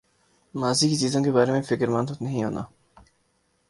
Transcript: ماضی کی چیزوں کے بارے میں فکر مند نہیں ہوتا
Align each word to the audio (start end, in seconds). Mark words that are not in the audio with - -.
ماضی 0.55 0.89
کی 0.89 0.97
چیزوں 0.97 1.23
کے 1.23 1.31
بارے 1.31 1.51
میں 1.51 1.61
فکر 1.61 1.87
مند 1.87 2.09
نہیں 2.21 2.43
ہوتا 2.43 2.63